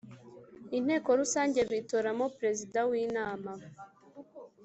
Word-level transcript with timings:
Inteko 0.77 1.09
Rusange 1.19 1.59
bitoramo 1.71 2.25
Perezida 2.37 2.79
w 2.89 2.91
inama 3.05 3.51